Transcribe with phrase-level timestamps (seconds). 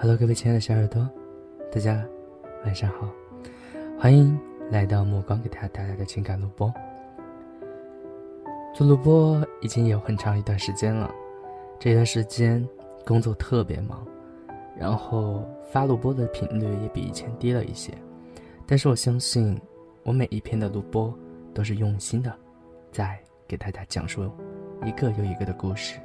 [0.00, 1.10] Hello，各位亲爱的小耳朵，
[1.72, 2.06] 大家
[2.64, 3.10] 晚上好，
[3.98, 4.38] 欢迎
[4.70, 6.72] 来到目光给大家带来的情感录播。
[8.72, 11.12] 做录播已经有很长一段时间了，
[11.80, 12.64] 这段时间
[13.04, 14.06] 工作特别忙，
[14.78, 17.92] 然后发录播的频率也比以前低了一些。
[18.68, 19.60] 但是我相信，
[20.04, 21.12] 我每一篇的录播
[21.52, 22.32] 都是用心的，
[22.92, 23.18] 在
[23.48, 24.30] 给大家讲述
[24.84, 25.98] 一个又一个的故事，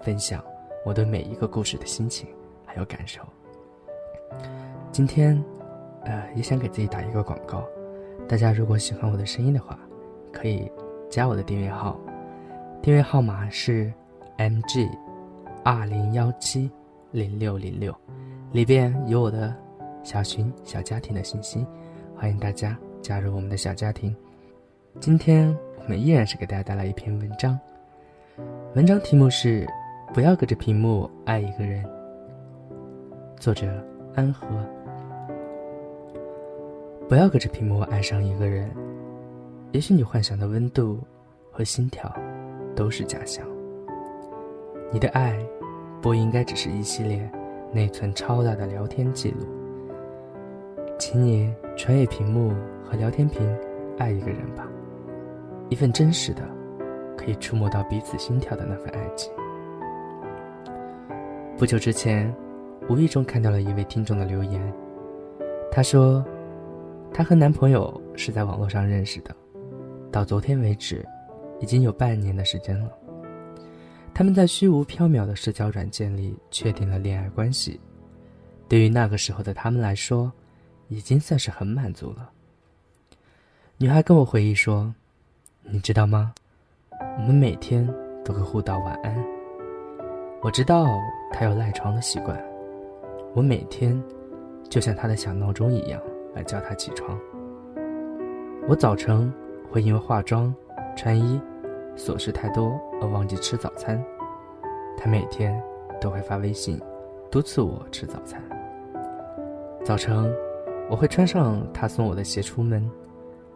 [0.00, 0.44] 分享
[0.84, 2.26] 我对每一个故事的心情
[2.76, 3.20] 有感受。
[4.92, 5.42] 今天，
[6.04, 7.64] 呃，也想给自己打一个广告，
[8.28, 9.78] 大家如果喜欢我的声音的话，
[10.32, 10.70] 可以
[11.10, 11.98] 加我的订阅号。
[12.82, 13.92] 订阅号码是
[14.36, 14.88] M G
[15.64, 16.70] 二零幺七
[17.10, 17.94] 零六零六，
[18.52, 19.54] 里边有我的
[20.02, 21.66] 小群小家庭的信息，
[22.14, 24.14] 欢迎大家加入我们的小家庭。
[25.00, 27.58] 今天我们依然是给大家带来一篇文章，
[28.74, 29.66] 文章题目是
[30.14, 31.84] “不要隔着屏幕爱一个人”，
[33.38, 33.66] 作者
[34.14, 34.46] 安和。
[37.08, 38.70] 不要隔着屏幕爱上一个人，
[39.72, 40.98] 也许你幻想的温度
[41.50, 42.12] 和心跳。
[42.76, 43.42] 都是假象。
[44.92, 45.34] 你的爱，
[46.02, 47.26] 不应该只是一系列
[47.72, 49.46] 内存超大的聊天记录。
[50.98, 52.52] 请你穿越屏幕
[52.84, 53.40] 和聊天屏，
[53.96, 54.68] 爱一个人吧，
[55.70, 56.42] 一份真实的，
[57.16, 59.32] 可以触摸到彼此心跳的那份爱情。
[61.56, 62.30] 不久之前，
[62.88, 64.72] 无意中看到了一位听众的留言，
[65.70, 66.24] 他说，
[67.12, 69.34] 她和男朋友是在网络上认识的，
[70.10, 71.04] 到昨天为止。
[71.58, 72.90] 已经有半年的时间了，
[74.12, 77.80] 他们在虚无缥缈的社交软件里确定了恋爱关系。
[78.68, 80.30] 对于那个时候的他们来说，
[80.88, 82.28] 已经算是很满足了。
[83.78, 84.94] 女孩跟我回忆说
[85.64, 86.34] ：“你知道吗？
[87.16, 87.88] 我们每天
[88.22, 89.16] 都会互道晚安。
[90.42, 90.86] 我知道
[91.32, 92.38] 他有赖床的习惯，
[93.36, 94.02] 我每天
[94.68, 96.00] 就像他的小闹钟一样
[96.34, 97.16] 来叫他起床。
[98.66, 99.32] 我早晨
[99.70, 100.52] 会因为化妆。”
[100.96, 101.38] 穿衣
[101.94, 104.02] 琐事太多而忘记吃早餐，
[104.96, 105.62] 他每天
[106.00, 106.80] 都会发微信
[107.30, 108.42] 督促我吃早餐。
[109.84, 110.34] 早晨
[110.88, 112.90] 我会穿上他送我的鞋出门，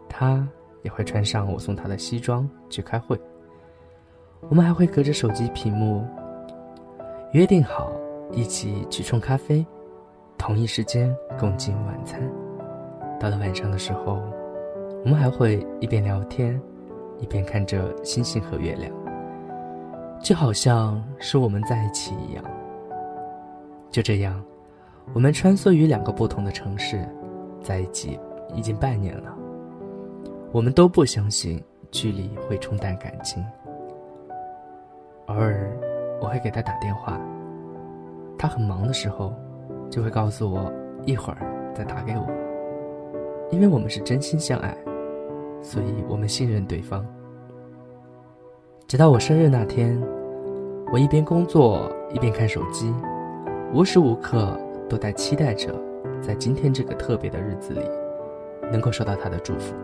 [0.07, 0.47] 他
[0.83, 3.19] 也会穿上我送他的西装去开会。
[4.47, 6.05] 我们还会隔着手机屏幕
[7.31, 7.91] 约定好
[8.33, 9.65] 一起去冲咖啡，
[10.37, 12.21] 同一时间共进晚餐。
[13.19, 14.19] 到了晚上的时候，
[15.03, 16.59] 我们还会一边聊天。
[17.19, 18.91] 一边看着星星和月亮，
[20.19, 22.43] 就好像是我们在一起一样。
[23.91, 24.43] 就这样，
[25.13, 27.07] 我们穿梭于两个不同的城市，
[27.61, 28.19] 在一起
[28.55, 29.37] 已经半年了。
[30.51, 33.45] 我们都不相信距离会冲淡感情。
[35.27, 35.69] 偶尔，
[36.19, 37.21] 我会给他打电话，
[38.41, 39.31] 他很忙的时候，
[39.87, 40.73] 就会告诉我
[41.05, 41.37] 一会儿
[41.75, 42.27] 再打给我，
[43.51, 44.75] 因为我们是真心相爱。
[45.61, 47.05] 所以我们信任对方。
[48.87, 49.95] 直到我生日那天，
[50.91, 52.91] 我一边工作一边看手机，
[53.75, 54.59] 无时无刻
[54.89, 55.79] 都在期待着，
[56.19, 57.81] 在今天这个特别的日子里，
[58.71, 59.75] 能够收到他的祝福。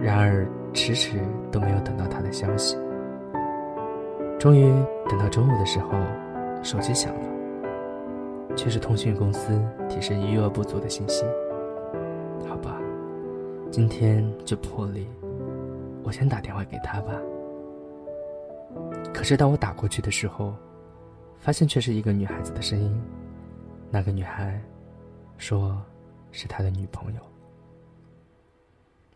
[0.00, 1.18] 然而迟迟
[1.50, 2.78] 都没有等到他的消息。
[4.38, 4.72] 终于
[5.08, 5.90] 等到中午的时候，
[6.62, 11.24] 手机响了，却是通讯公司提示余额不足的信息。
[12.48, 12.76] 好吧。
[13.70, 15.06] 今天就破例，
[16.02, 17.12] 我先打电话给他吧。
[19.14, 20.52] 可是当我打过去的时候，
[21.38, 23.00] 发现却是一个女孩子的声音。
[23.88, 24.60] 那个女孩
[25.38, 25.80] 说
[26.32, 27.20] 是他的女朋友。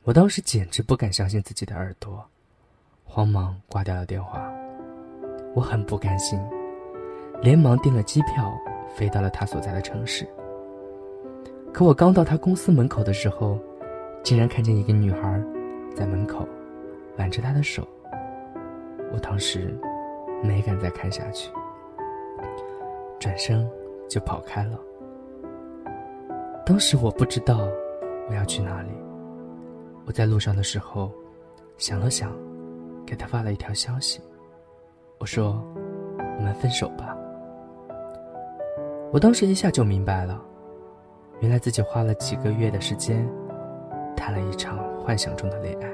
[0.04, 2.24] 我当时简直不敢相信自己的耳朵，
[3.02, 4.48] 慌忙挂掉了电话。
[5.52, 6.38] 我很不甘心，
[7.44, 8.58] 连忙订了机票
[8.96, 10.26] 飞到了他所在的城市。
[11.74, 13.58] 可我刚到他公司门口的时候，
[14.22, 15.38] 竟然看见一个女孩，
[15.94, 16.48] 在门口
[17.18, 17.86] 挽着他的手。
[19.12, 19.78] 我当时
[20.42, 21.52] 没敢再看下去，
[23.20, 23.68] 转身
[24.08, 24.80] 就跑开了。
[26.64, 27.68] 当时我不知道
[28.26, 28.88] 我要去哪里。
[30.06, 31.12] 我在路上的时候，
[31.76, 32.32] 想了想，
[33.04, 34.18] 给他发了一条消息，
[35.18, 35.62] 我说
[36.38, 37.14] ：“我们分手吧。”
[39.14, 40.42] 我当时一下就明白了，
[41.38, 43.24] 原来自己花了几个月的时间。
[44.16, 45.88] 谈了一场幻想中的恋爱，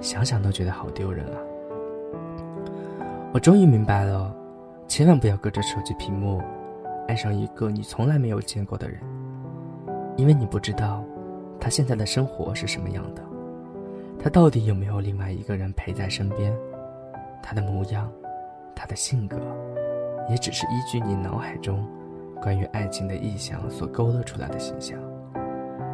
[0.00, 1.38] 想想都觉得好丢人啊！
[3.32, 4.34] 我终于明白了，
[4.88, 6.42] 千万不要隔着手机屏幕
[7.06, 9.00] 爱上一个你从来没有见过的人，
[10.16, 11.04] 因为你不知道
[11.60, 13.22] 他现在的生活是什么样的，
[14.18, 16.52] 他到底有没有另外一个人陪在身边，
[17.40, 18.10] 他的模样，
[18.74, 19.36] 他的性格，
[20.28, 21.86] 也只是依据你脑海中
[22.42, 24.98] 关于爱情的意象所勾勒出来的形象，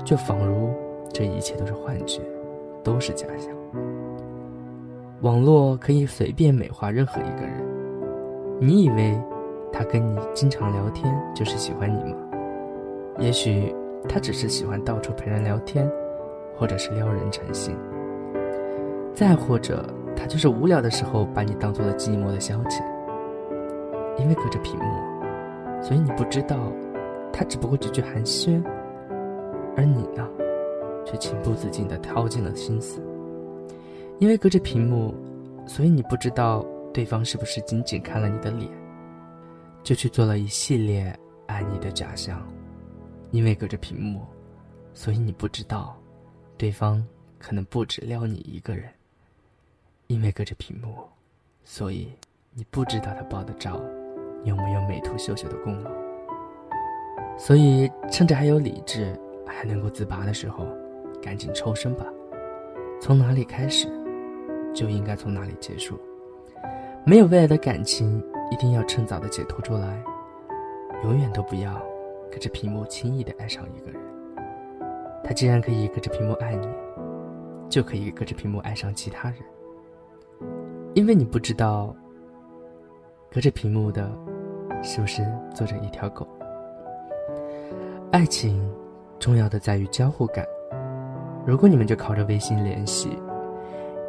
[0.04, 0.70] 就仿如
[1.12, 2.20] 这一切都是幻觉，
[2.82, 3.54] 都是假象。
[5.22, 7.54] 网络可以随便美化任何一个人，
[8.60, 9.18] 你以为
[9.72, 12.18] 他跟你经常聊天就是喜欢你吗？
[13.18, 13.74] 也许
[14.08, 15.90] 他只是喜欢到处陪人聊天，
[16.56, 17.76] 或者是撩人成性。
[19.14, 22.82] 再或者，他就是无聊的时候把你当做了寂寞的消遣。
[24.18, 24.84] 因为隔着屏幕，
[25.84, 26.72] 所以你不知道，
[27.30, 28.64] 他只不过几句寒暄，
[29.76, 30.26] 而你呢，
[31.04, 33.02] 却情不自禁地掏尽了心思。
[34.18, 35.14] 因为隔着屏幕，
[35.66, 38.66] 所以你不知道对方是不是仅仅看了你的脸，
[39.82, 41.14] 就去做了一系列
[41.46, 42.42] 爱你的假象。
[43.30, 44.22] 因为隔着屏幕，
[44.94, 45.94] 所以你不知道，
[46.56, 47.06] 对方
[47.38, 48.88] 可能不止撩你一个人。
[50.06, 50.96] 因为隔着屏幕，
[51.62, 52.10] 所以
[52.54, 53.78] 你不知道他爆的照
[54.44, 55.90] 有没有美图秀秀的功劳。
[57.36, 60.64] 所以趁着还有理智，还能够自拔的时候，
[61.20, 62.06] 赶紧抽身吧。
[63.00, 63.88] 从哪里开始，
[64.72, 65.98] 就应该从哪里结束。
[67.04, 70.02] 没有未来的感情，一定要趁早的解脱出来。
[71.02, 71.74] 永远都不要
[72.30, 74.00] 隔着屏幕轻易的爱上一个人。
[75.22, 76.68] 他既然可以隔着屏幕爱你，
[77.68, 79.38] 就可以隔着屏幕爱上其他人。
[80.94, 81.94] 因为你不知道，
[83.30, 84.08] 隔着屏幕的，
[84.84, 86.28] 是不是坐着一条狗？
[88.12, 88.70] 爱情
[89.18, 90.46] 重要的在于交互感。
[91.46, 93.18] 如果你们就靠着微信联系，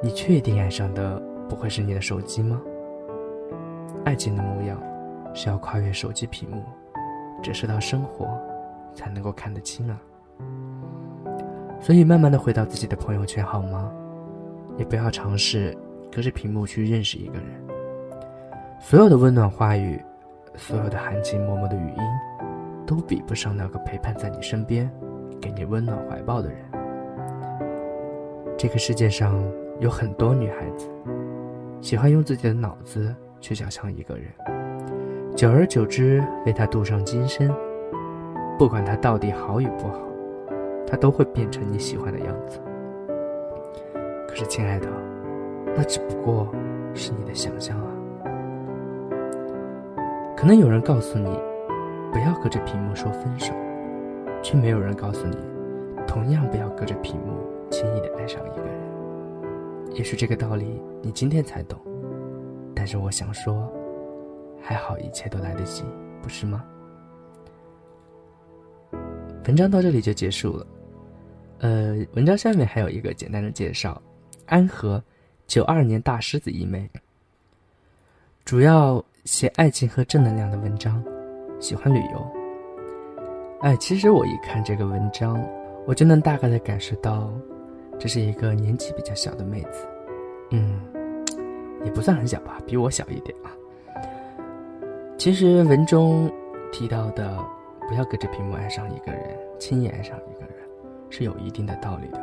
[0.03, 2.61] 你确定爱上的不会是你的手机吗？
[4.03, 4.77] 爱情的模样
[5.33, 6.61] 是要跨越手机屏幕，
[7.41, 8.27] 折射到生活，
[8.93, 9.97] 才能够看得清啊。
[11.79, 13.91] 所以，慢慢的回到自己的朋友圈好吗？
[14.77, 15.75] 也不要尝试。
[16.11, 17.45] 隔着屏幕去认识一个人，
[18.79, 20.01] 所有的温暖话语，
[20.57, 21.97] 所有的含情脉脉的语音，
[22.85, 24.89] 都比不上那个陪伴在你身边、
[25.41, 26.57] 给你温暖怀抱的人。
[28.57, 29.43] 这个世界上
[29.79, 30.89] 有很多女孩子，
[31.81, 34.25] 喜欢用自己的脑子去想象一个人，
[35.35, 37.51] 久而久之为他镀上金身，
[38.57, 39.99] 不管他到底好与不好，
[40.87, 42.59] 他都会变成你喜欢的样子。
[44.27, 44.87] 可是，亲爱的。
[45.77, 46.47] 那只不过
[46.93, 47.87] 是你的想象啊！
[50.45, 51.25] 可能有人告诉你，
[52.11, 53.51] 不要隔着屏幕说分手，
[54.43, 55.35] 却没有人告诉你，
[56.05, 57.33] 同样不要隔着屏幕
[57.71, 59.95] 轻易的爱上一个人。
[59.95, 61.81] 也许这个道理你今天才懂，
[62.75, 63.67] 但是我想说，
[64.61, 65.83] 还好一切都来得及，
[66.21, 66.63] 不是吗？
[69.47, 70.67] 文章到这里就结束了。
[71.57, 73.99] 呃，文章下面还有一个简单的介绍：
[74.45, 75.03] 安和。
[75.47, 76.87] 九二年大狮子一枚，
[78.43, 81.03] 主要写爱情和正能量的文章，
[81.59, 82.27] 喜欢旅游。
[83.61, 85.43] 哎，其实我一看这个文章，
[85.87, 87.33] 我就能大概的感受到，
[87.97, 89.87] 这是一个年纪比较小的妹子，
[90.51, 90.79] 嗯，
[91.83, 93.49] 也不算很小吧，比我小一点啊。
[95.17, 96.31] 其实文中
[96.71, 97.43] 提到的
[97.89, 100.53] 不要隔着屏幕爱上一个人，轻易爱上一个人，
[101.09, 102.21] 是有一定的道理的。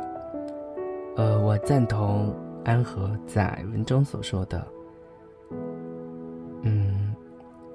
[1.17, 2.33] 呃，我赞同。
[2.65, 4.65] 安和在文中所说的，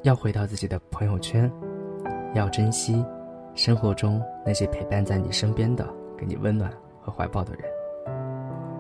[0.03, 1.51] 要回到自己的朋友圈，
[2.35, 3.05] 要珍惜
[3.55, 5.87] 生活中那些陪伴在你身边的、
[6.17, 7.65] 给你温暖和怀抱的人，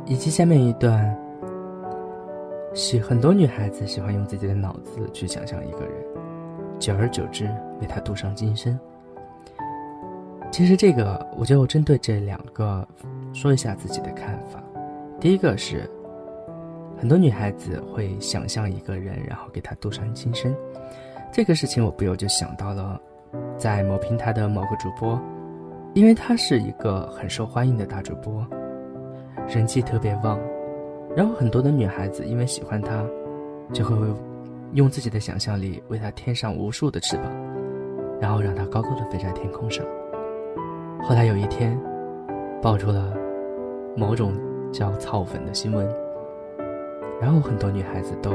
[0.06, 1.16] 以及下面一段，
[2.72, 5.92] 喜很多女孩子喜欢用自己的脑子去想象一个人，
[6.78, 7.44] 久而久之
[7.80, 8.78] 为他镀上金身。
[10.52, 12.86] 其实这个，我就针对这两个
[13.32, 14.62] 说一下自己的看法。
[15.20, 15.90] 第一个是。
[17.00, 20.52] 很多女孩子会想象一个人，然后给他镀上金身。
[21.30, 23.00] 这个事情我不由就想到了，
[23.56, 25.20] 在某平台的某个主播，
[25.94, 28.44] 因为他是一个很受欢迎的大主播，
[29.46, 30.38] 人气特别旺，
[31.14, 33.04] 然后很多的女孩子因为喜欢他，
[33.72, 33.94] 就会
[34.72, 37.24] 用自己的想象力为他添上无数的翅膀，
[38.20, 39.84] 然后让他高高的飞在天空上。
[41.02, 41.78] 后来有一天，
[42.60, 43.14] 爆出了
[43.96, 44.32] 某种
[44.72, 45.88] 叫“草粉”的新闻。
[47.20, 48.30] 然后很多女孩子都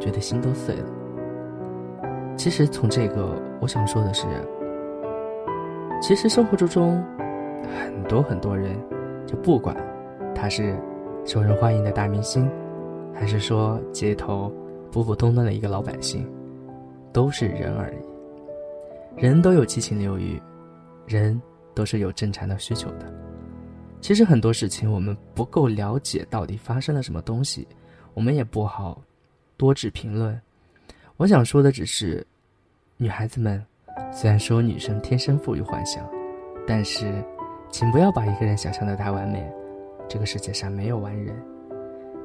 [0.00, 0.84] 觉得心都碎了。
[2.36, 4.26] 其实从这个，我想说的是，
[6.00, 7.02] 其实生活之中，
[7.78, 8.74] 很多很多人，
[9.26, 9.76] 就不管
[10.34, 10.76] 他是
[11.24, 12.50] 受人欢迎的大明星，
[13.14, 14.52] 还是说街头
[14.90, 16.28] 普普通通的一个老百姓，
[17.12, 17.96] 都是人而已。
[19.14, 20.40] 人都有七情六欲，
[21.06, 21.40] 人
[21.74, 23.12] 都是有正常的需求的。
[24.00, 27.68] 其实很多事情我们不够了解到底发生了什么东西。
[28.14, 29.00] 我们也不好
[29.56, 30.38] 多指评论。
[31.22, 32.26] 我想说的只是，
[32.96, 33.64] 女孩子们
[34.10, 36.04] 虽然说女生天生富于幻想，
[36.66, 37.14] 但是，
[37.70, 39.48] 请不要把一个人想象的太完美。
[40.08, 41.32] 这个世界上没有完人。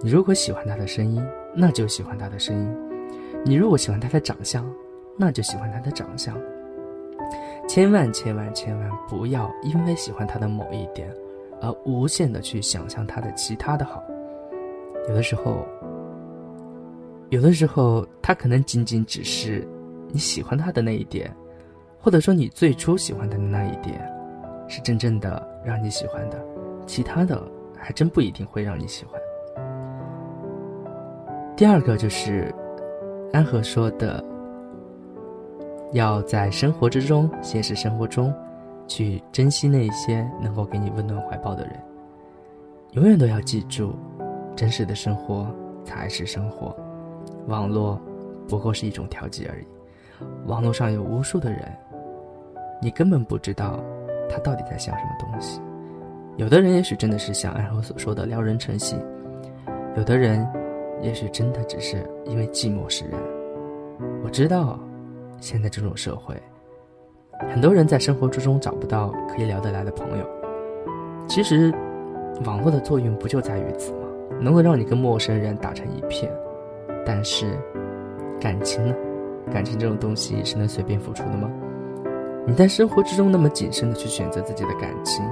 [0.01, 1.23] 你如果喜欢他的声音，
[1.53, 2.67] 那就喜欢他的声音；
[3.45, 4.67] 你如果喜欢他的长相，
[5.15, 6.35] 那就喜欢他的长相。
[7.69, 11.07] 千万千万千万不要因为喜欢他的某一点，
[11.61, 14.03] 而无限的去想象他的其他的好。
[15.07, 15.67] 有的时候，
[17.29, 19.67] 有的时候他可能仅仅只是
[20.09, 21.35] 你喜欢他的那一点。
[21.99, 23.99] 或者说，你最初喜欢他的那一点，
[24.69, 26.41] 是真正的让你喜欢的，
[26.85, 27.41] 其他的
[27.75, 29.19] 还真不一定会让你喜欢。
[31.57, 32.53] 第二个就是
[33.33, 34.23] 安和说的，
[35.91, 38.33] 要在生活之中，现实生活中，
[38.87, 41.73] 去珍惜那些能够给你温暖怀抱的人。
[42.91, 43.93] 永远都要记住，
[44.55, 45.53] 真实的生活
[45.83, 46.73] 才是生活，
[47.47, 47.99] 网络
[48.47, 49.65] 不过是一种调剂而已。
[50.45, 51.61] 网络上有无数的人。
[52.81, 53.79] 你根本不知道，
[54.29, 55.59] 他到底在想什么东西。
[56.35, 59.03] 有的人也许真的是像爱河所说的撩人成性，
[59.95, 60.47] 有的人，
[61.01, 63.19] 也许真的只是因为寂寞使然。
[64.23, 64.79] 我知道，
[65.39, 66.35] 现在这种社会，
[67.49, 70.25] 很多人在生活之中找不到可以聊得来的朋友。
[71.27, 71.73] 其实，
[72.45, 74.07] 网络的作用不就在于此吗？
[74.39, 76.31] 能够让你跟陌生人打成一片。
[77.07, 77.57] 但是，
[78.37, 78.93] 感情呢？
[79.49, 81.49] 感情这种东西是能随便付出的吗？
[82.45, 85.25] 你在生活之中那么谨慎的去选择自己的感情，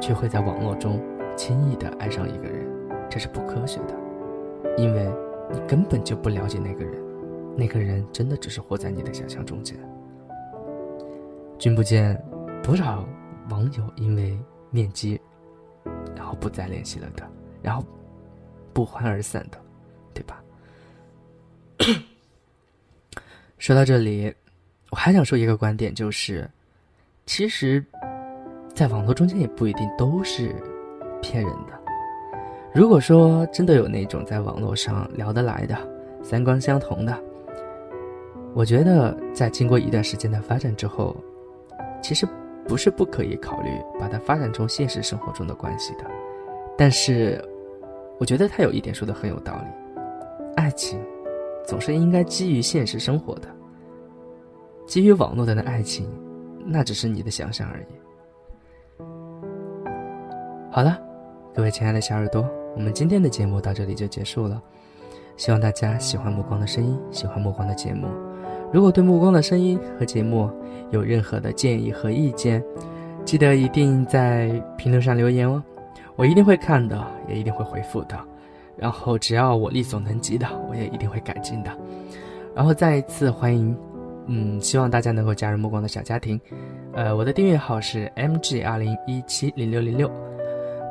[0.00, 1.00] 却会在网络中
[1.36, 2.66] 轻易的爱上一个人，
[3.08, 3.94] 这是不科学的，
[4.76, 5.08] 因为
[5.52, 7.00] 你根本就不了解那个人，
[7.56, 9.78] 那个人真的只是活在你的想象中间。
[11.56, 12.20] 君不见，
[12.64, 13.06] 多少
[13.48, 14.36] 网友因为
[14.70, 15.20] 面基，
[16.16, 17.22] 然后不再联系了的，
[17.62, 17.84] 然后
[18.72, 19.58] 不欢而散的，
[20.12, 20.42] 对吧？
[23.58, 24.34] 说到这里。
[24.90, 26.48] 我还想说一个观点，就是，
[27.26, 27.84] 其实，
[28.72, 30.54] 在网络中间也不一定都是
[31.20, 31.72] 骗人的。
[32.72, 35.76] 如果说真的有那种在网络上聊得来的、
[36.22, 37.20] 三观相同的，
[38.54, 41.14] 我觉得在经过一段时间的发展之后，
[42.00, 42.26] 其实
[42.66, 46.04] 不是不可以考虑把它发展成现实生活中的关系的。
[46.78, 47.44] 但是，
[48.18, 50.02] 我觉得他有一点说的很有道理：
[50.54, 50.98] 爱情
[51.66, 53.48] 总是应该基于现实生活的。
[54.86, 56.08] 基于网络的爱情，
[56.64, 57.86] 那只是你的想象而已。
[60.70, 60.96] 好了，
[61.52, 64.62] 各位亲爱的小耳朵，我们今天的节目到这里就结束了。
[65.36, 68.06] 希望大家喜欢目光的声音，喜欢目光的节目。
[68.72, 70.50] 如果对目光的声音和节目
[70.90, 72.62] 有任何的建议和意见，
[73.24, 75.62] 记得一定在评论上留言哦，
[76.14, 78.16] 我一定会看的，也一定会回复的。
[78.76, 81.70] 然后只要我力所能及的，我也一定会改进的。
[82.54, 83.76] 然后再一次欢迎。
[84.28, 86.40] 嗯，希望大家能够加入目光的小家庭。
[86.92, 90.10] 呃，我的订阅号是 mg 二零一七零六零六，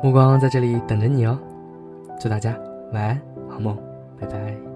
[0.02, 1.38] 目光在这里等着你哦。
[2.18, 2.56] 祝大家
[2.94, 3.76] 晚安，好梦，
[4.18, 4.75] 拜拜。